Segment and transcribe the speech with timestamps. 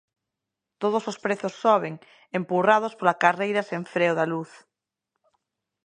[0.81, 1.93] Todos os prezos soben,
[2.39, 4.51] empurrados pola carreira sen freo da luz.